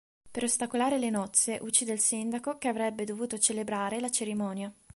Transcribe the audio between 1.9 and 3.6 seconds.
il sindaco che avrebbe dovuto